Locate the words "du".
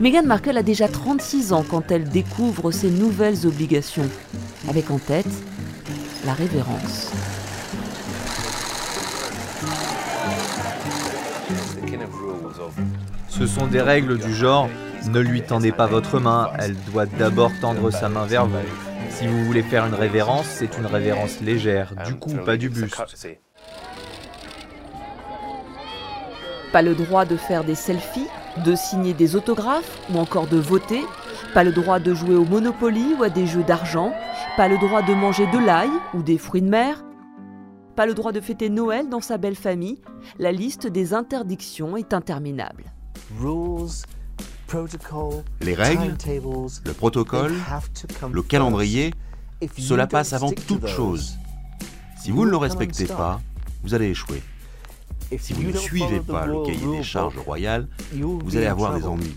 14.18-14.34, 22.06-22.14, 22.56-22.68